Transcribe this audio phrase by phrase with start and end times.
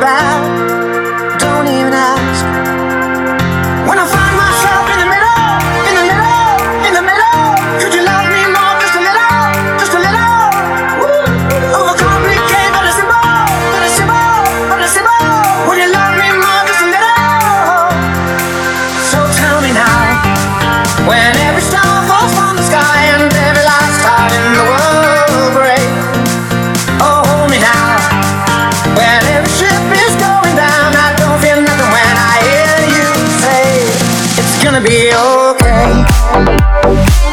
[0.00, 0.39] back.
[34.62, 37.29] Gonna be okay.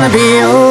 [0.00, 0.69] Gonna be okay.